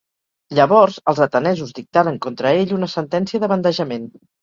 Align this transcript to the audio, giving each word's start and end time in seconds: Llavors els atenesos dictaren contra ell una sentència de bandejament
Llavors 0.59 0.97
els 1.13 1.21
atenesos 1.27 1.75
dictaren 1.81 2.19
contra 2.29 2.57
ell 2.65 2.77
una 2.81 2.93
sentència 2.99 3.45
de 3.47 3.55
bandejament 3.57 4.15